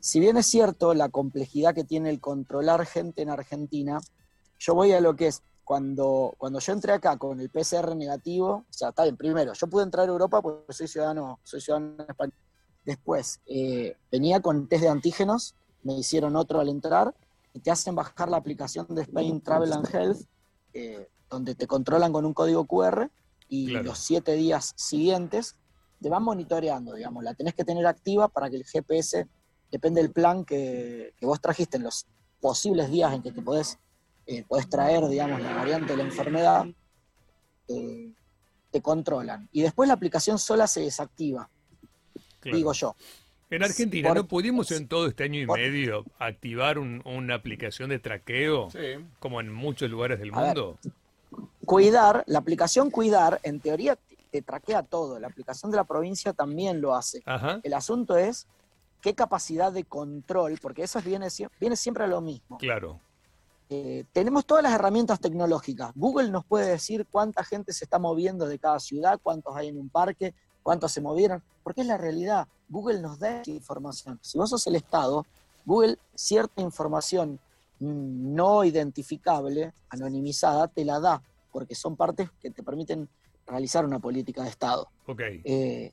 si 0.00 0.18
bien 0.18 0.36
es 0.38 0.46
cierto 0.46 0.94
la 0.94 1.10
complejidad 1.10 1.74
que 1.74 1.84
tiene 1.84 2.08
el 2.10 2.20
controlar 2.20 2.86
gente 2.86 3.20
en 3.22 3.28
Argentina, 3.30 4.00
yo 4.58 4.74
voy 4.74 4.92
a 4.92 5.00
lo 5.00 5.14
que 5.14 5.26
es, 5.28 5.42
cuando, 5.64 6.34
cuando 6.38 6.58
yo 6.58 6.72
entré 6.72 6.92
acá 6.92 7.16
con 7.18 7.38
el 7.40 7.50
PCR 7.50 7.94
negativo, 7.94 8.64
o 8.68 8.72
sea, 8.72 8.88
está 8.90 9.02
bien, 9.04 9.16
primero, 9.16 9.52
yo 9.52 9.66
pude 9.68 9.84
entrar 9.84 10.08
a 10.08 10.12
Europa 10.12 10.40
porque 10.40 10.72
soy 10.72 10.88
ciudadano, 10.88 11.38
soy 11.44 11.60
ciudadano 11.60 12.04
español. 12.08 12.34
Después, 12.84 13.40
eh, 13.46 13.96
venía 14.10 14.40
con 14.40 14.68
test 14.68 14.82
de 14.82 14.88
antígenos, 14.88 15.54
me 15.82 15.92
hicieron 15.94 16.34
otro 16.36 16.60
al 16.60 16.68
entrar, 16.68 17.14
y 17.54 17.60
te 17.60 17.70
hacen 17.70 17.94
bajar 17.94 18.28
la 18.30 18.36
aplicación 18.36 18.86
de 18.88 19.02
Spain 19.02 19.40
Travel 19.40 19.72
and 19.72 19.94
Health, 19.94 20.20
eh, 20.72 21.08
donde 21.28 21.54
te 21.54 21.66
controlan 21.66 22.12
con 22.12 22.24
un 22.24 22.34
código 22.34 22.66
QR 22.66 23.10
y 23.48 23.68
Claro. 23.68 23.84
los 23.84 23.98
siete 23.98 24.32
días 24.34 24.72
siguientes 24.76 25.56
te 26.00 26.08
van 26.08 26.22
monitoreando, 26.22 26.94
digamos, 26.94 27.22
la 27.22 27.34
tenés 27.34 27.54
que 27.54 27.64
tener 27.64 27.86
activa 27.86 28.28
para 28.28 28.50
que 28.50 28.56
el 28.56 28.64
GPS, 28.64 29.28
depende 29.70 30.02
del 30.02 30.10
plan 30.10 30.44
que, 30.44 31.14
que 31.16 31.26
vos 31.26 31.40
trajiste 31.40 31.76
en 31.76 31.84
los 31.84 32.06
posibles 32.40 32.90
días 32.90 33.12
en 33.12 33.22
que 33.22 33.30
te 33.32 33.40
podés, 33.40 33.78
eh, 34.26 34.44
podés 34.44 34.68
traer, 34.68 35.06
digamos, 35.08 35.40
la 35.40 35.54
variante 35.54 35.92
de 35.92 35.96
la 35.98 36.02
enfermedad, 36.02 36.66
eh, 37.68 38.12
te 38.70 38.82
controlan. 38.82 39.48
Y 39.52 39.62
después 39.62 39.86
la 39.86 39.94
aplicación 39.94 40.38
sola 40.38 40.66
se 40.66 40.80
desactiva, 40.80 41.48
claro. 42.40 42.56
digo 42.56 42.72
yo. 42.72 42.96
En 43.56 43.62
Argentina, 43.62 44.08
Por- 44.08 44.16
¿no 44.16 44.26
pudimos 44.26 44.70
en 44.70 44.88
todo 44.88 45.06
este 45.06 45.24
año 45.24 45.38
y 45.40 45.46
por- 45.46 45.58
medio 45.58 46.04
activar 46.18 46.78
un- 46.78 47.02
una 47.04 47.34
aplicación 47.34 47.90
de 47.90 47.98
traqueo 47.98 48.70
Sí. 48.70 48.78
como 49.20 49.40
en 49.40 49.52
muchos 49.52 49.90
lugares 49.90 50.18
del 50.18 50.32
A 50.32 50.38
ver, 50.38 50.46
mundo? 50.46 50.78
Cuidar, 51.64 52.24
la 52.26 52.38
aplicación 52.38 52.90
Cuidar, 52.90 53.40
en 53.42 53.60
teoría 53.60 53.96
te, 54.30 54.40
traquea 54.42 54.82
todo, 54.82 55.20
la 55.20 55.28
aplicación 55.28 55.70
de 55.70 55.76
la 55.76 55.84
provincia 55.84 56.32
también 56.32 56.80
lo 56.80 56.94
hace. 56.94 57.22
Ajá. 57.26 57.60
El 57.62 57.74
asunto 57.74 58.16
es 58.16 58.46
qué 59.02 59.14
capacidad 59.14 59.70
de 59.70 59.84
control, 59.84 60.58
porque 60.62 60.84
eso 60.84 61.00
viene 61.02 61.28
siempre 61.76 62.04
a 62.04 62.06
lo 62.06 62.20
mismo. 62.22 62.56
Claro. 62.58 62.98
Eh, 63.68 64.04
tenemos 64.12 64.46
todas 64.46 64.62
las 64.62 64.72
herramientas 64.74 65.20
tecnológicas. 65.20 65.92
Google 65.94 66.30
nos 66.30 66.44
puede 66.46 66.70
decir 66.70 67.06
cuánta 67.10 67.44
gente 67.44 67.72
se 67.74 67.84
está 67.84 67.98
moviendo 67.98 68.46
de 68.46 68.58
cada 68.58 68.80
ciudad, 68.80 69.18
cuántos 69.22 69.54
hay 69.56 69.68
en 69.68 69.78
un 69.78 69.88
parque, 69.90 70.32
cuántos 70.62 70.92
se 70.92 71.00
movieron, 71.02 71.42
porque 71.62 71.82
es 71.82 71.86
la 71.86 71.98
realidad. 71.98 72.48
Google 72.72 73.02
nos 73.02 73.18
da 73.18 73.42
información. 73.46 74.18
Si 74.22 74.38
vos 74.38 74.48
sos 74.48 74.66
el 74.66 74.76
Estado, 74.76 75.26
Google 75.66 75.98
cierta 76.14 76.62
información 76.62 77.38
mm, 77.80 78.34
no 78.34 78.64
identificable, 78.64 79.74
anonimizada, 79.90 80.68
te 80.68 80.84
la 80.84 80.98
da, 80.98 81.22
porque 81.52 81.74
son 81.74 81.96
partes 81.96 82.30
que 82.40 82.50
te 82.50 82.62
permiten 82.62 83.10
realizar 83.46 83.84
una 83.84 83.98
política 83.98 84.42
de 84.42 84.48
Estado. 84.48 84.88
Ok. 85.06 85.20
Eh, 85.44 85.92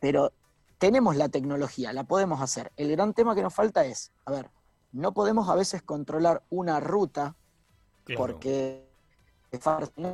pero 0.00 0.32
tenemos 0.78 1.16
la 1.16 1.28
tecnología, 1.28 1.92
la 1.92 2.04
podemos 2.04 2.40
hacer. 2.40 2.72
El 2.78 2.90
gran 2.90 3.12
tema 3.12 3.34
que 3.34 3.42
nos 3.42 3.52
falta 3.52 3.84
es, 3.84 4.10
a 4.24 4.32
ver, 4.32 4.50
no 4.92 5.12
podemos 5.12 5.50
a 5.50 5.54
veces 5.54 5.82
controlar 5.82 6.42
una 6.48 6.80
ruta 6.80 7.36
Claro. 8.04 8.20
porque 8.20 8.86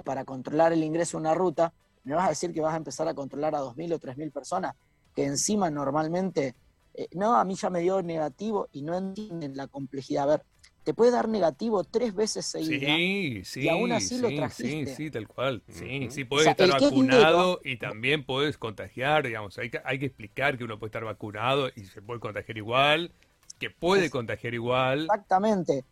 para 0.04 0.24
controlar 0.24 0.72
el 0.72 0.82
ingreso 0.82 1.16
a 1.16 1.20
una 1.20 1.34
ruta, 1.34 1.72
me 2.04 2.14
vas 2.14 2.26
a 2.26 2.30
decir 2.30 2.52
que 2.52 2.60
vas 2.60 2.74
a 2.74 2.78
empezar 2.78 3.06
a 3.06 3.14
controlar 3.14 3.54
a 3.54 3.60
2.000 3.60 3.94
o 3.94 3.98
3.000 3.98 4.32
personas, 4.32 4.74
que 5.14 5.24
encima 5.24 5.70
normalmente, 5.70 6.54
eh, 6.94 7.08
no, 7.12 7.36
a 7.36 7.44
mí 7.44 7.54
ya 7.54 7.70
me 7.70 7.80
dio 7.80 8.02
negativo 8.02 8.68
y 8.72 8.82
no 8.82 8.96
entienden 8.96 9.56
la 9.56 9.66
complejidad. 9.68 10.24
A 10.24 10.26
ver, 10.36 10.42
te 10.84 10.94
puede 10.94 11.10
dar 11.12 11.28
negativo 11.28 11.84
tres 11.84 12.14
veces 12.14 12.46
seguidas. 12.46 12.96
Sí, 12.96 13.42
sí, 13.44 13.62
y 13.62 13.68
aún 13.68 13.92
así 13.92 14.18
lo 14.18 14.28
sí, 14.28 14.36
sí, 14.36 14.36
trajiste. 14.36 14.94
sí, 14.94 15.10
tal 15.10 15.26
cual. 15.26 15.62
Sí, 15.68 16.08
sí, 16.10 16.24
O 16.24 16.28
puedes 16.28 16.44
sea, 16.44 16.52
estar 16.52 16.68
vacunado 16.68 17.60
y 17.64 17.76
también 17.76 18.24
puedes 18.24 18.56
contagiar, 18.56 19.26
digamos. 19.26 19.58
Hay 19.58 19.70
que, 19.70 19.80
hay 19.84 19.98
que 19.98 20.06
explicar 20.06 20.56
que 20.56 20.64
uno 20.64 20.78
puede 20.78 20.88
estar 20.88 21.04
vacunado 21.04 21.70
y 21.74 21.84
se 21.86 22.00
puede 22.02 22.20
contagiar 22.20 22.56
igual, 22.58 23.10
que 23.58 23.70
puede 23.70 24.04
Es- 24.04 24.10
contagiar 24.10 24.54
igual. 24.54 25.00
Exactamente. 25.06 25.84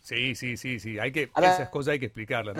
Sí, 0.00 0.34
sí, 0.34 0.56
sí, 0.56 0.78
sí. 0.78 0.98
Hay 0.98 1.12
que, 1.12 1.30
esas 1.40 1.68
cosas 1.68 1.92
hay 1.92 1.98
que 1.98 2.06
explicarlas. 2.06 2.56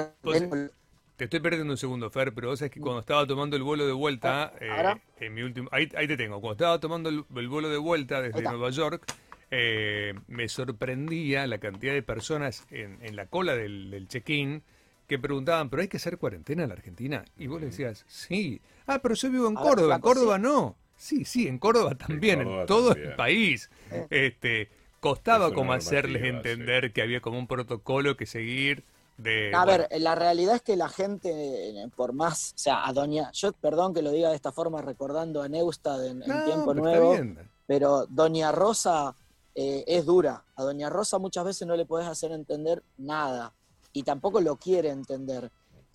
Te 1.17 1.25
estoy 1.25 1.41
perdiendo 1.41 1.73
un 1.73 1.79
segundo, 1.79 2.11
Fer, 2.11 2.33
pero 2.35 2.49
vos 2.49 2.59
sabés 2.59 2.73
que 2.73 2.81
cuando 2.81 3.01
estaba 3.01 3.27
tomando 3.27 3.57
el 3.57 3.63
vuelo 3.63 3.87
de 3.87 3.93
vuelta, 3.93 4.53
eh, 4.61 4.69
¿Ahora? 4.71 5.01
en 5.19 5.35
mi 5.35 5.43
último, 5.43 5.69
ahí, 5.73 5.89
ahí 5.97 6.07
te 6.07 6.17
tengo, 6.17 6.41
cuando 6.41 6.53
estaba 6.55 6.79
tomando 6.81 7.09
el, 7.09 7.25
el 7.35 7.49
vuelo 7.49 7.69
de 7.71 7.79
vuelta 7.79 8.21
desde. 8.21 8.43
Nueva 8.43 8.71
York, 8.71 9.05
eh, 9.51 10.15
me 10.29 10.49
sorprendía 10.49 11.47
la 11.47 11.59
cantidad 11.59 11.95
de 11.95 12.03
personas 12.03 12.67
en, 12.71 12.99
en 13.03 13.17
la 13.17 13.27
cola 13.27 13.57
del, 13.57 13.91
del 13.91 14.09
check-in 14.09 14.63
que 15.07 15.19
preguntaban, 15.19 15.71
¿pero 15.71 15.83
hay 15.83 15.89
que 15.89 15.97
hacer 15.99 16.19
cuarentena 16.19 16.65
en 16.65 16.69
la 16.69 16.75
Argentina? 16.75 17.25
Y 17.39 17.47
vos 17.47 17.61
le 17.61 17.67
decías, 17.69 18.05
sí. 18.09 18.61
Ah, 18.87 18.99
pero 19.01 19.15
yo 19.15 19.31
vivo 19.31 19.49
en 19.49 19.55
Córdoba, 19.55 19.95
en 19.97 20.01
Córdoba 20.01 20.39
no. 20.39 20.77
Sí, 20.97 21.25
sí, 21.25 21.47
en 21.47 21.59
Córdoba 21.59 21.95
también, 21.95 22.41
Córdoba 22.41 22.61
en 22.63 22.67
todo 22.67 22.89
también. 22.91 23.11
el 23.11 23.17
país. 23.17 23.71
Eh. 23.91 24.07
Este, 24.11 24.69
costaba 25.01 25.53
como 25.55 25.73
hacerles 25.73 26.25
entender 26.25 26.93
que 26.93 27.03
había 27.03 27.21
como 27.21 27.39
un 27.39 27.47
protocolo 27.47 28.17
que 28.17 28.27
seguir 28.27 28.83
de... 29.17 29.55
A 29.55 29.65
bueno, 29.65 29.87
ver, 29.91 30.01
la 30.01 30.15
realidad 30.15 30.57
es 30.57 30.63
que 30.63 30.77
la 30.77 30.89
gente, 30.89 31.31
eh, 31.71 31.89
por 31.95 32.13
más, 32.13 32.53
o 32.55 32.59
sea, 32.59 32.87
a 32.87 32.93
Doña, 32.93 33.31
yo 33.33 33.53
perdón 33.53 33.95
que 33.95 34.03
lo 34.03 34.11
diga 34.11 34.31
de 34.31 34.37
esta 34.37 34.53
forma, 34.53 34.83
recordando 34.83 35.43
a 35.43 35.49
Neustad 35.49 36.05
en, 36.07 36.23
en 36.23 36.29
no, 36.29 36.45
Tiempo 36.45 36.73
pero 36.73 36.83
Nuevo, 36.83 37.17
pero 37.67 38.07
Doña 38.09 38.53
Rosa 38.53 39.15
eh, 39.55 39.85
es 39.87 40.05
dura. 40.05 40.45
A 40.55 40.63
Doña 40.63 40.91
Rosa 40.91 41.19
muchas 41.19 41.45
veces 41.45 41.67
no 41.67 41.77
le 41.77 41.87
podés 41.87 42.07
hacer 42.07 42.31
entender 42.33 42.83
nada 42.99 43.53
y 43.93 44.03
tampoco 44.03 44.41
lo 44.43 44.57
quiere 44.57 44.91
entender. 44.91 45.51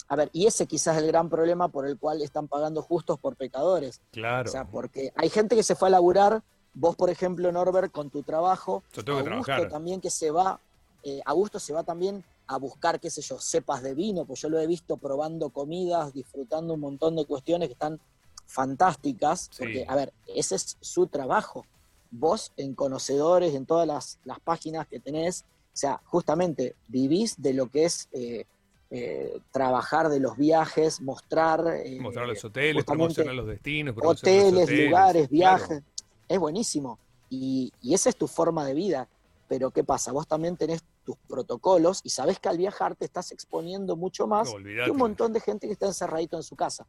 A 0.08 0.16
ver, 0.16 0.30
y 0.34 0.48
ese 0.48 0.66
quizás 0.66 0.98
es 0.98 1.04
el 1.04 1.08
gran 1.08 1.30
problema 1.30 1.68
por 1.68 1.88
el 1.88 1.98
cual 1.98 2.22
están 2.22 2.48
pagando 2.48 2.82
justos 2.82 3.20
por 3.20 3.36
pecadores. 3.36 4.02
Claro. 4.12 4.50
O 4.50 4.52
sea, 4.52 4.66
porque 4.66 5.14
hay 5.16 5.30
gente 5.30 5.56
que 5.56 5.64
se 5.64 5.76
fue 5.76 5.88
a 5.88 5.92
laburar, 5.92 6.42
vos 6.74 6.96
por 6.96 7.10
ejemplo, 7.12 7.52
Norbert, 7.52 7.92
con 7.92 8.10
tu 8.10 8.24
trabajo, 8.24 8.84
Yo 8.94 9.06
tengo 9.06 9.20
que 9.20 9.26
trabajar. 9.26 9.70
también 9.70 10.02
que 10.02 10.10
se 10.10 10.32
va, 10.32 10.60
eh, 11.04 11.22
Augusto 11.24 11.60
se 11.60 11.72
va 11.72 11.84
también 11.84 12.24
a 12.54 12.58
buscar, 12.58 13.00
qué 13.00 13.10
sé 13.10 13.22
yo, 13.22 13.40
cepas 13.40 13.82
de 13.82 13.94
vino, 13.96 14.26
pues 14.26 14.42
yo 14.42 14.50
lo 14.50 14.60
he 14.60 14.68
visto 14.68 14.98
probando 14.98 15.50
comidas, 15.52 16.14
disfrutando 16.14 16.74
un 16.74 16.82
montón 16.82 17.16
de 17.16 17.26
cuestiones 17.26 17.70
que 17.70 17.74
están 17.74 18.00
fantásticas, 18.46 19.50
Sí. 19.52 19.58
porque, 19.60 19.86
a 19.88 19.96
ver, 19.96 20.14
ese 20.28 20.56
es 20.56 20.78
su 20.82 21.08
trabajo. 21.08 21.66
Vos, 22.12 22.52
en 22.58 22.76
conocedores, 22.76 23.56
en 23.56 23.66
todas 23.66 23.88
las, 23.88 24.20
las 24.26 24.40
páginas 24.42 24.86
que 24.88 25.00
tenés, 25.00 25.46
o 25.74 25.78
sea, 25.78 26.02
justamente 26.06 26.76
vivís 26.90 27.42
de 27.42 27.54
lo 27.54 27.70
que 27.72 27.86
es 27.86 28.10
eh, 28.12 28.46
eh, 28.90 29.40
trabajar 29.52 30.10
de 30.10 30.20
los 30.20 30.36
viajes, 30.36 31.00
mostrar... 31.00 31.66
eh, 31.86 31.98
Mostrar 32.02 32.28
los 32.28 32.44
hoteles, 32.44 32.84
promocionar 32.84 33.34
los 33.34 33.48
destinos, 33.48 33.96
promocionar 33.96 34.52
los 34.54 34.64
hoteles, 34.64 34.86
lugares, 34.88 35.28
claro. 35.30 35.32
viajes. 35.32 35.84
Es 36.28 36.40
buenísimo. 36.40 37.00
Y, 37.30 37.72
y 37.82 37.94
esa 37.94 38.10
es 38.10 38.18
tu 38.18 38.28
forma 38.28 38.66
de 38.66 38.74
vida. 38.74 39.08
Pero 39.52 39.70
¿qué 39.72 39.84
pasa? 39.84 40.14
Vos 40.14 40.30
también 40.30 40.56
tenés 40.56 40.82
tus 41.04 41.18
protocolos 41.28 42.00
y 42.06 42.10
sabés 42.10 42.40
que 42.40 42.48
al 42.48 42.58
viajar 42.58 42.96
te 42.96 43.04
estás 43.04 43.34
exponiendo 43.34 43.98
mucho 43.98 44.26
más 44.26 44.50
No, 44.50 44.64
que 44.64 44.90
un 44.90 44.96
montón 44.96 45.34
de 45.34 45.42
gente 45.42 45.68
que 45.68 45.74
está 45.74 45.88
encerradito 45.88 46.38
en 46.38 46.44
su 46.44 46.56
casa. 46.56 46.88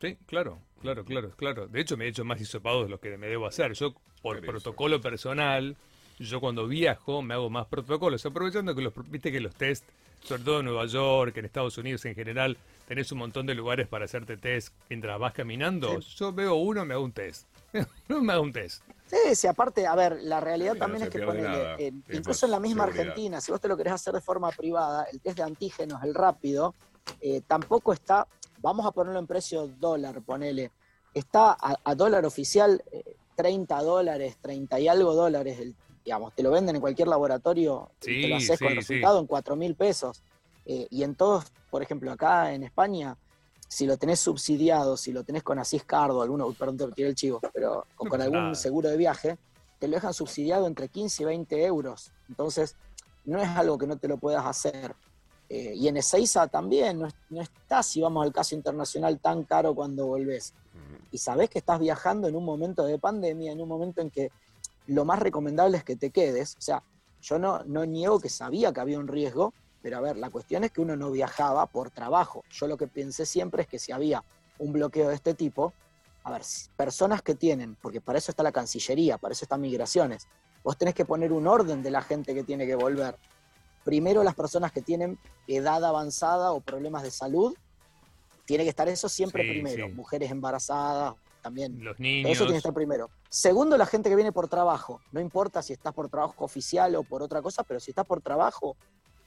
Sí, 0.00 0.16
claro, 0.24 0.58
claro, 0.80 1.04
claro, 1.04 1.32
claro. 1.36 1.66
De 1.68 1.82
hecho, 1.82 1.98
me 1.98 2.06
he 2.06 2.08
hecho 2.08 2.24
más 2.24 2.40
hisopados 2.40 2.84
de 2.84 2.88
lo 2.88 2.98
que 2.98 3.18
me 3.18 3.26
debo 3.26 3.46
hacer. 3.46 3.74
Yo, 3.74 3.92
por 4.22 4.38
eso. 4.38 4.46
protocolo 4.46 5.02
personal, 5.02 5.76
yo 6.18 6.40
cuando 6.40 6.66
viajo 6.66 7.20
me 7.20 7.34
hago 7.34 7.50
más 7.50 7.66
protocolos, 7.66 8.24
aprovechando 8.24 8.74
que 8.74 8.80
los, 8.80 8.94
viste 9.10 9.30
que 9.30 9.40
los 9.40 9.54
test, 9.54 9.84
sobre 10.24 10.44
todo 10.44 10.60
en 10.60 10.64
Nueva 10.64 10.86
York, 10.86 11.36
en 11.36 11.44
Estados 11.44 11.76
Unidos 11.76 12.06
en 12.06 12.14
general, 12.14 12.56
tenés 12.88 13.12
un 13.12 13.18
montón 13.18 13.44
de 13.44 13.54
lugares 13.54 13.86
para 13.86 14.06
hacerte 14.06 14.38
test 14.38 14.72
mientras 14.88 15.18
vas 15.18 15.34
caminando. 15.34 16.00
Yo 16.00 16.32
veo 16.32 16.54
uno, 16.54 16.86
me 16.86 16.94
hago 16.94 17.04
un 17.04 17.12
test. 17.12 17.46
no 18.08 18.22
me 18.22 18.32
hago 18.32 18.42
un 18.42 18.52
test. 18.52 18.82
Sí, 19.06 19.34
sí, 19.36 19.46
aparte, 19.46 19.86
a 19.86 19.94
ver, 19.94 20.18
la 20.22 20.40
realidad 20.40 20.72
Sí, 20.72 20.78
también 20.80 21.00
no 21.00 21.04
es 21.04 21.10
que 21.10 21.20
ponele, 21.20 21.74
Es 21.78 21.92
incluso 22.18 22.46
en 22.46 22.52
la 22.52 22.60
misma 22.60 22.84
seguridad. 22.84 23.04
Argentina, 23.04 23.40
si 23.40 23.52
vos 23.52 23.60
te 23.60 23.68
lo 23.68 23.76
querés 23.76 23.92
hacer 23.92 24.12
de 24.14 24.20
forma 24.20 24.50
privada, 24.50 25.04
el 25.12 25.20
test 25.20 25.36
de 25.36 25.44
antígenos, 25.44 26.02
el 26.02 26.12
rápido, 26.14 26.74
eh, 27.20 27.40
tampoco 27.42 27.92
está, 27.92 28.26
vamos 28.56 28.84
a 28.84 28.90
ponerlo 28.90 29.20
en 29.20 29.26
precio 29.28 29.68
dólar, 29.68 30.22
ponele, 30.24 30.72
está 31.14 31.52
a, 31.52 31.76
a 31.84 31.94
dólar 31.94 32.26
oficial 32.26 32.82
eh, 32.90 33.16
30 33.36 33.80
dólares, 33.82 34.38
30 34.40 34.80
y 34.80 34.88
algo 34.88 35.14
dólares, 35.14 35.60
el- 35.60 35.76
digamos, 36.04 36.34
te 36.34 36.42
lo 36.42 36.50
venden 36.50 36.76
en 36.76 36.80
cualquier 36.80 37.08
laboratorio 37.08 37.92
y 38.00 38.20
te 38.20 38.26
Sí, 38.26 38.28
lo 38.28 38.36
haces 38.36 38.58
con 38.58 38.68
sí, 38.68 38.70
el 38.70 38.76
sí. 38.76 38.76
resultado 38.76 39.20
en 39.20 39.26
4 39.26 39.56
mil 39.56 39.76
pesos. 39.76 40.24
Eh, 40.64 40.86
y 40.90 41.02
en 41.04 41.14
todos, 41.16 41.44
por 41.70 41.82
ejemplo, 41.82 42.10
acá 42.12 42.52
en 42.52 42.62
España, 42.64 43.16
si 43.68 43.86
lo 43.86 43.96
tenés 43.96 44.20
subsidiado, 44.20 44.96
si 44.96 45.12
lo 45.12 45.24
tenés 45.24 45.42
con 45.42 45.58
Asís 45.58 45.84
Cardo, 45.84 46.22
alguno, 46.22 46.52
perdón, 46.52 46.76
te 46.76 46.92
tiré 46.92 47.08
el 47.08 47.14
chivo, 47.14 47.40
pero 47.52 47.86
con 47.96 48.08
pasa 48.08 48.24
algún 48.24 48.54
seguro 48.54 48.88
de 48.88 48.96
viaje, 48.96 49.38
te 49.78 49.88
lo 49.88 49.94
dejan 49.94 50.14
subsidiado 50.14 50.66
entre 50.66 50.88
15 50.88 51.22
y 51.22 51.26
20 51.26 51.64
euros. 51.64 52.12
Entonces, 52.28 52.76
no 53.24 53.40
es 53.40 53.48
algo 53.48 53.76
que 53.76 53.86
no 53.86 53.96
te 53.96 54.08
lo 54.08 54.18
puedas 54.18 54.44
hacer. 54.46 54.94
Eh, 55.48 55.74
y 55.76 55.88
en 55.88 55.96
Ezeiza 55.96 56.46
también, 56.48 56.98
no, 56.98 57.08
no 57.30 57.42
está, 57.42 57.82
si 57.82 58.00
vamos 58.00 58.24
al 58.24 58.32
caso 58.32 58.54
internacional, 58.54 59.18
tan 59.18 59.44
caro 59.44 59.74
cuando 59.74 60.06
volvés. 60.06 60.54
Y 61.10 61.18
sabés 61.18 61.50
que 61.50 61.58
estás 61.58 61.80
viajando 61.80 62.28
en 62.28 62.36
un 62.36 62.44
momento 62.44 62.84
de 62.84 62.98
pandemia, 62.98 63.52
en 63.52 63.60
un 63.60 63.68
momento 63.68 64.00
en 64.00 64.10
que 64.10 64.30
lo 64.86 65.04
más 65.04 65.18
recomendable 65.18 65.78
es 65.78 65.84
que 65.84 65.96
te 65.96 66.10
quedes. 66.10 66.56
O 66.56 66.60
sea, 66.60 66.82
yo 67.22 67.38
no, 67.38 67.64
no 67.64 67.84
niego 67.84 68.20
que 68.20 68.28
sabía 68.28 68.72
que 68.72 68.80
había 68.80 68.98
un 68.98 69.08
riesgo, 69.08 69.52
pero 69.86 69.98
a 69.98 70.00
ver, 70.00 70.16
la 70.16 70.30
cuestión 70.30 70.64
es 70.64 70.72
que 70.72 70.80
uno 70.80 70.96
no 70.96 71.12
viajaba 71.12 71.64
por 71.66 71.92
trabajo. 71.92 72.42
Yo 72.50 72.66
lo 72.66 72.76
que 72.76 72.88
pensé 72.88 73.24
siempre 73.24 73.62
es 73.62 73.68
que 73.68 73.78
si 73.78 73.92
había 73.92 74.24
un 74.58 74.72
bloqueo 74.72 75.08
de 75.10 75.14
este 75.14 75.32
tipo, 75.32 75.72
a 76.24 76.32
ver, 76.32 76.42
personas 76.76 77.22
que 77.22 77.36
tienen, 77.36 77.76
porque 77.80 78.00
para 78.00 78.18
eso 78.18 78.32
está 78.32 78.42
la 78.42 78.50
Cancillería, 78.50 79.16
para 79.16 79.30
eso 79.30 79.44
están 79.44 79.60
migraciones, 79.60 80.26
vos 80.64 80.76
tenés 80.76 80.92
que 80.92 81.04
poner 81.04 81.32
un 81.32 81.46
orden 81.46 81.84
de 81.84 81.92
la 81.92 82.02
gente 82.02 82.34
que 82.34 82.42
tiene 82.42 82.66
que 82.66 82.74
volver. 82.74 83.16
Primero 83.84 84.24
las 84.24 84.34
personas 84.34 84.72
que 84.72 84.82
tienen 84.82 85.20
edad 85.46 85.84
avanzada 85.84 86.50
o 86.50 86.60
problemas 86.60 87.04
de 87.04 87.12
salud, 87.12 87.54
tiene 88.44 88.64
que 88.64 88.70
estar 88.70 88.88
eso 88.88 89.08
siempre 89.08 89.44
Sí, 89.44 89.50
primero. 89.50 89.86
sí. 89.86 89.92
Mujeres 89.92 90.32
embarazadas, 90.32 91.14
también 91.42 91.84
Los 91.84 91.96
niños. 92.00 92.32
eso 92.32 92.40
tiene 92.42 92.54
que 92.54 92.58
estar 92.58 92.74
primero. 92.74 93.08
Segundo, 93.28 93.78
la 93.78 93.86
gente 93.86 94.08
que 94.10 94.16
viene 94.16 94.32
por 94.32 94.48
trabajo. 94.48 95.00
No 95.12 95.20
importa 95.20 95.62
si 95.62 95.74
estás 95.74 95.94
por 95.94 96.08
trabajo 96.08 96.44
oficial 96.44 96.96
o 96.96 97.04
por 97.04 97.22
otra 97.22 97.40
cosa, 97.40 97.62
pero 97.62 97.78
si 97.78 97.92
estás 97.92 98.04
por 98.04 98.20
trabajo, 98.20 98.76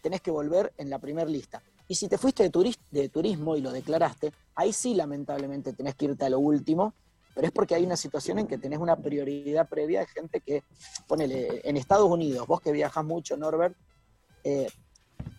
tenés 0.02 0.22
que 0.22 0.32
volver 0.32 0.74
en 0.78 0.90
la 0.90 1.00
primera 1.00 1.30
lista. 1.30 1.62
Y 1.88 1.96
si 1.96 2.08
te 2.08 2.18
fuiste 2.18 2.44
de, 2.44 2.52
turis- 2.52 2.80
de 2.92 3.10
turismo 3.10 3.56
y 3.56 3.62
lo 3.62 3.72
declaraste, 3.72 4.32
ahí 4.56 4.72
sí 4.74 4.94
lamentablemente 4.94 5.74
tenés 5.74 5.96
que 5.96 6.06
irte 6.06 6.26
a 6.26 6.30
lo 6.30 6.40
último, 6.40 6.94
pero 7.34 7.48
es 7.48 7.54
porque 7.54 7.76
hay 7.76 7.86
una 7.86 7.98
situación 7.98 8.40
en 8.40 8.48
que 8.48 8.58
tenés 8.58 8.80
una 8.80 8.96
prioridad 8.96 9.68
previa 9.68 10.02
de 10.02 10.08
gente 10.08 10.42
que, 10.42 10.64
ponele, 11.08 11.62
en 11.64 11.78
Estados 11.78 12.10
Unidos, 12.10 12.46
vos 12.48 12.60
que 12.62 12.72
viajas 12.72 13.04
mucho, 13.06 13.38
Norbert, 13.38 13.76
eh, 14.44 14.68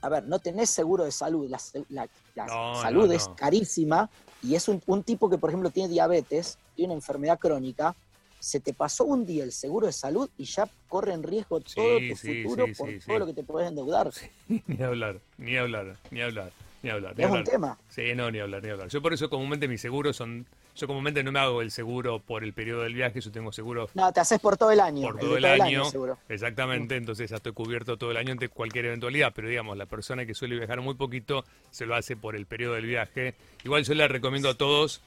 a 0.02 0.08
ver, 0.08 0.26
no 0.26 0.38
tenés 0.38 0.70
seguro 0.70 1.04
de 1.04 1.12
salud, 1.12 1.48
la, 1.48 1.58
se- 1.58 1.84
la- 1.90 2.08
la 2.34 2.46
No, 2.46 2.72
no, 2.72 2.80
salud 2.80 3.12
es 3.12 3.28
carísima 3.36 4.10
y 4.42 4.54
es 4.54 4.66
un, 4.68 4.82
un 4.86 5.02
tipo 5.02 5.28
que, 5.28 5.36
por 5.38 5.50
ejemplo, 5.50 5.70
tiene 5.70 5.88
diabetes, 5.90 6.58
tiene 6.74 6.92
una 6.94 6.98
enfermedad 6.98 7.38
crónica, 7.38 7.94
se 8.40 8.58
te 8.58 8.72
pasó 8.74 9.04
un 9.04 9.24
día 9.26 9.44
el 9.44 9.52
seguro 9.52 9.86
de 9.86 9.92
salud 9.92 10.28
y 10.36 10.44
ya 10.46 10.68
corre 10.88 11.12
en 11.12 11.22
riesgo 11.22 11.60
todo 11.60 11.98
Sí, 11.98 12.08
tu 12.10 12.16
sí, 12.16 12.42
futuro 12.42 12.66
sí, 12.66 12.72
por 12.74 12.88
todo 13.06 13.18
lo 13.20 13.26
que 13.26 13.34
te 13.34 13.42
puedes 13.44 13.68
endeudar. 13.68 14.10
ni 14.66 14.82
hablar, 14.82 15.20
ni 15.38 15.56
hablar, 15.56 15.96
ni 16.10 16.22
hablar, 16.22 16.50
ni 16.82 16.90
hablar. 16.90 17.14
Ni 17.16 17.24
es 17.24 17.30
un 17.30 17.44
tema. 17.44 17.78
Sí, 17.90 18.14
no, 18.16 18.30
ni 18.30 18.38
hablar, 18.40 18.62
ni 18.62 18.70
hablar. 18.70 18.88
Yo 18.88 19.00
por 19.02 19.12
eso 19.12 19.30
comúnmente 19.30 19.68
mis 19.68 19.80
seguros 19.80 20.16
son... 20.16 20.46
Yo 20.76 20.86
comúnmente 20.86 21.22
no 21.22 21.32
me 21.32 21.40
hago 21.40 21.60
el 21.62 21.70
seguro 21.72 22.20
por 22.20 22.42
el 22.44 22.54
periodo 22.54 22.82
del 22.84 22.94
viaje, 22.94 23.20
yo 23.20 23.30
tengo 23.32 23.52
seguro 23.52 23.90
No, 23.92 24.10
te 24.12 24.20
haces 24.20 24.38
por 24.40 24.56
todo 24.56 24.70
el 24.70 24.80
año. 24.80 25.02
por 25.02 25.18
todo 25.18 25.36
el 25.36 25.44
año. 25.44 25.84
seguro. 25.84 26.16
Exactamente, 26.28 26.96
entonces 26.96 27.28
ya 27.28 27.36
estoy 27.36 27.52
cubierto 27.52 27.98
todo 27.98 28.12
el 28.12 28.16
año 28.16 28.32
ante 28.32 28.48
cualquier 28.48 28.86
eventualidad, 28.86 29.32
pero 29.34 29.48
digamos, 29.48 29.76
la 29.76 29.84
persona 29.86 30.24
que 30.24 30.32
suele 30.32 30.56
viajar 30.56 30.80
muy 30.80 30.94
poquito 30.94 31.44
se 31.70 31.84
lo 31.86 31.96
hace 31.96 32.16
por 32.16 32.34
el 32.36 32.46
periodo 32.46 32.74
del 32.74 32.86
viaje. 32.86 33.34
Igual 33.64 33.84
yo 33.84 33.92
le 33.94 34.08
recomiendo 34.08 34.48
a 34.48 34.54
todos 34.54 35.02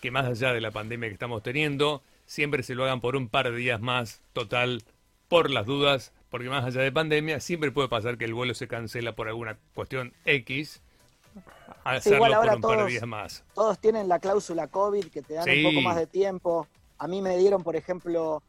que 0.00 0.10
más 0.10 0.24
allá 0.24 0.52
de 0.54 0.60
la 0.60 0.70
pandemia 0.70 1.08
que 1.08 1.14
estamos 1.14 1.42
teniendo, 1.42 2.00
siempre 2.32 2.62
se 2.62 2.74
lo 2.74 2.84
hagan 2.84 3.02
por 3.02 3.14
un 3.14 3.28
par 3.28 3.50
de 3.50 3.56
días 3.56 3.78
más, 3.82 4.22
total, 4.32 4.82
por 5.28 5.50
las 5.50 5.66
dudas, 5.66 6.12
porque 6.30 6.48
más 6.48 6.64
allá 6.64 6.80
de 6.80 6.90
pandemia, 6.90 7.40
siempre 7.40 7.70
puede 7.70 7.88
pasar 7.88 8.16
que 8.16 8.24
el 8.24 8.32
vuelo 8.32 8.54
se 8.54 8.66
cancela 8.66 9.14
por 9.14 9.28
alguna 9.28 9.58
cuestión 9.74 10.14
X. 10.24 10.80
Hacerlo 11.84 12.16
igual 12.16 12.32
ahora 12.32 12.52
por 12.52 12.70
un 12.70 12.76
par 12.76 12.86
de 12.86 12.90
días 12.90 13.06
más. 13.06 13.44
Todos 13.54 13.78
tienen 13.78 14.08
la 14.08 14.18
cláusula 14.18 14.66
COVID 14.66 15.04
que 15.08 15.20
te 15.20 15.34
dan 15.34 15.44
Sí. 15.44 15.62
un 15.62 15.74
poco 15.74 15.82
más 15.82 15.96
de 15.96 16.06
tiempo. 16.06 16.66
A 16.96 17.06
mí 17.06 17.20
me 17.20 17.36
dieron, 17.36 17.62
por 17.62 17.76
ejemplo, 17.76 18.42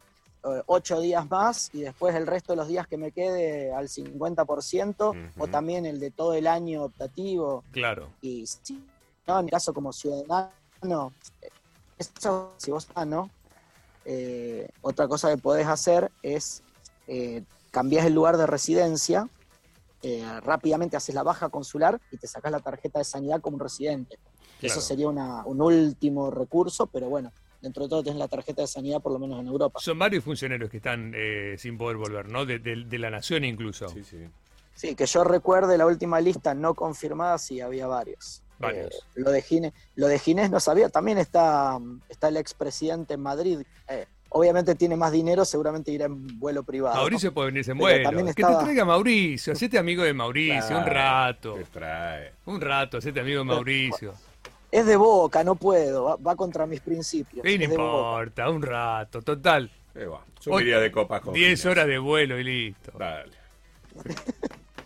eh, 0.46 0.62
ocho 0.68 1.02
días 1.02 1.30
más 1.30 1.70
y 1.74 1.82
después 1.82 2.16
el 2.16 2.26
resto 2.26 2.54
de 2.54 2.58
los 2.58 2.70
días 2.70 2.88
que 2.88 2.96
me 2.96 3.12
quede 3.12 3.74
al 3.74 3.90
50%, 3.90 5.10
o 5.10 5.44
Ujú. 5.44 5.48
también 5.50 5.86
el 5.86 6.00
de 6.00 6.10
todo 6.10 6.36
el 6.36 6.48
año 6.48 6.84
optativo. 6.84 7.66
Claro. 7.72 8.08
Y 8.22 8.48
sí, 8.48 8.82
no, 9.28 9.40
en 9.40 9.46
mi 9.46 9.52
caso 9.52 9.74
como 9.74 9.92
ciudadano, 9.92 11.12
eso, 11.98 12.54
si 12.58 12.72
vos 12.72 12.88
ah, 12.96 13.04
no, 13.06 13.30
eh, 14.06 14.68
otra 14.82 15.08
cosa 15.08 15.30
que 15.30 15.38
podés 15.42 15.68
hacer 15.68 16.12
es 16.22 16.62
eh, 17.08 17.44
cambiás 17.72 18.06
el 18.06 18.14
lugar 18.14 18.38
de 18.38 18.46
residencia, 18.48 19.28
eh, 20.02 20.24
rápidamente 20.42 20.98
haces 20.98 21.16
la 21.16 21.24
baja 21.24 21.50
consular 21.50 22.00
y 22.12 22.18
te 22.18 22.28
sacás 22.28 22.52
la 22.52 22.60
tarjeta 22.60 23.00
de 23.00 23.06
sanidad 23.06 23.42
como 23.42 23.56
un 23.56 23.62
residente. 23.62 24.18
Claro. 24.60 24.74
Eso 24.80 24.82
sería 24.82 25.08
una- 25.08 25.46
un 25.46 25.62
último 25.62 26.30
recurso, 26.30 26.88
pero 26.88 27.10
bueno, 27.10 27.32
dentro 27.62 27.84
de 27.84 27.90
todo 27.90 28.04
tenés 28.04 28.20
la 28.20 28.28
tarjeta 28.28 28.62
de 28.62 28.68
sanidad 28.68 29.02
por 29.02 29.14
lo 29.14 29.20
menos 29.20 29.40
en 29.40 29.48
Europa. 29.48 29.80
Son 29.82 29.98
varios 29.98 30.24
funcionarios 30.24 30.70
que 30.70 30.78
están 30.78 31.14
eh, 31.16 31.56
sin 31.58 31.78
poder 31.78 31.98
volver, 31.98 32.30
¿no? 32.30 32.46
De, 32.46 32.60
de- 32.60 32.84
de 32.86 33.00
la 33.00 33.10
nación 33.10 33.44
incluso. 33.46 33.88
Sí, 33.90 34.04
sí. 34.04 34.18
Sí, 34.76 34.96
que 34.96 35.06
yo 35.06 35.24
recuerde 35.24 35.78
la 35.78 35.86
última 35.86 36.20
lista 36.20 36.54
no 36.54 36.74
confirmada, 36.74 37.38
sí 37.38 37.62
había 37.62 37.88
varios. 37.88 38.43
Varios. 38.60 38.94
Eh, 38.96 39.00
lo, 39.16 39.32
de 39.32 39.42
Gine- 39.42 39.74
lo 39.96 40.08
de 40.08 40.20
Ginés 40.20 40.50
no 40.52 40.60
sabía, 40.60 40.90
también 40.90 41.18
está, 41.18 41.80
está 42.10 42.28
el 42.30 42.38
expresidente 42.38 43.16
en 43.16 43.20
Madrid. 43.22 43.60
Eh, 43.90 44.06
obviamente 44.30 44.76
tiene 44.76 44.96
más 44.96 45.12
dinero, 45.12 45.44
seguramente 45.46 45.92
irá 45.92 46.06
en 46.06 46.40
vuelo 46.40 46.64
privado. 46.64 46.96
Mauricio 46.96 47.34
puede 47.34 47.48
venirse 47.48 47.72
en 47.72 47.78
vuelo. 47.78 48.10
Que 48.34 48.44
te 48.44 48.56
traiga 48.56 48.86
Mauricio, 48.86 49.54
hacete 49.54 49.78
amigo 49.78 50.04
de 50.04 50.14
Mauricio, 50.14 50.78
un 50.78 50.86
rato. 50.86 51.56
Te 51.56 51.64
trae. 51.66 52.32
Un 52.46 52.62
rato, 52.62 52.98
hacete 52.98 53.20
amigo 53.20 53.40
de 53.40 53.46
Mauricio. 53.46 54.14
Es 54.72 54.88
de 54.88 54.96
boca, 54.96 55.44
no 55.44 55.54
puedo, 55.54 56.04
va, 56.06 56.16
va 56.16 56.36
contra 56.36 56.66
mis 56.66 56.80
principios. 56.82 57.46
Y 57.46 57.58
no 57.60 57.64
es 57.66 57.70
de 57.70 57.78
Boca. 57.78 57.84
importa, 57.84 58.50
un 58.50 58.62
rato, 58.64 59.22
total. 59.22 59.70
Eh, 59.94 60.06
va. 60.06 60.26
Subiría 60.40 60.80
de 60.80 60.92
copas 60.92 61.22
con 61.22 61.32
10 61.34 61.46
Ginés. 61.60 61.66
horas 61.68 61.86
de 61.86 62.00
vuelo 62.00 62.40
y 62.40 62.44
listo. 62.44 62.92
Dale. 62.98 63.32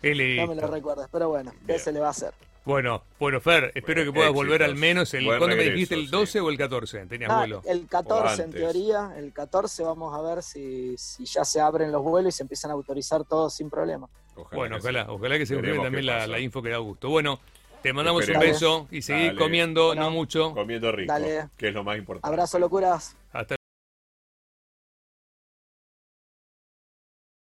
Y 0.04 0.36
No 0.42 0.48
me 0.48 0.56
lo 0.56 0.68
recuerdas, 0.68 1.08
pero 1.10 1.30
bueno, 1.30 1.52
¿qué 1.66 1.74
Bien. 1.74 1.80
se 1.80 1.92
le 1.94 2.00
va 2.02 2.08
a 2.08 2.12
hacer? 2.12 2.34
Bueno, 2.68 3.02
bueno, 3.18 3.40
Fer, 3.40 3.72
espero 3.76 4.04
que 4.04 4.12
puedas 4.12 4.34
volver 4.34 4.62
al 4.62 4.76
menos 4.76 5.14
el. 5.14 5.24
Buen 5.24 5.38
¿Cuándo 5.38 5.56
me 5.56 5.64
dijiste? 5.64 5.96
¿El 5.96 6.02
sí. 6.08 6.12
12 6.12 6.42
o 6.42 6.50
el 6.50 6.58
14? 6.58 7.06
Tenías 7.06 7.32
Ah, 7.32 7.38
vuelo. 7.40 7.62
el 7.66 7.88
14 7.88 8.42
O 8.42 8.46
en 8.46 8.52
teoría, 8.52 9.14
el 9.16 9.32
14 9.32 9.84
vamos 9.84 10.14
a 10.14 10.22
ver 10.22 10.44
si, 10.44 10.98
si 10.98 11.24
ya 11.24 11.46
se 11.46 11.62
abren 11.62 11.94
los 11.94 12.04
vuelos 12.04 12.36
y 12.36 12.38
se 12.38 12.44
empiezan 12.44 12.72
a 12.72 12.74
autorizar 12.74 13.24
todos 13.24 13.54
sin 13.54 13.70
problema. 13.70 14.10
Ojalá 14.36 14.58
Bueno, 14.58 14.76
que 14.76 14.82
ojalá, 14.82 15.06
sí. 15.06 15.12
ojalá 15.12 15.38
que 15.38 15.46
se 15.46 15.56
confirme 15.56 15.82
también 15.82 16.06
la, 16.08 16.40
info 16.42 16.62
que 16.62 16.70
da 16.70 16.78
gusto. 16.80 17.08
Bueno, 17.08 17.40
te 17.82 17.94
mandamos 17.94 18.28
un 18.28 18.38
beso 18.38 18.88
y 18.92 19.02
seguir 19.02 19.38
comiendo, 19.38 19.86
Bueno. 19.88 20.02
no 20.02 20.12
mucho. 20.12 20.54
Comiendo 20.54 20.92
rico, 20.92 21.14
Dale. 21.14 21.48
que 21.56 21.70
es 21.70 21.74
lo 21.74 21.86
más 21.86 21.98
importante. 21.98 22.28
Abrazo, 22.28 22.60
locuras. 22.60 23.16
Hasta 23.32 23.56